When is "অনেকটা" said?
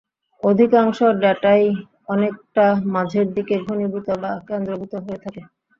2.07-2.65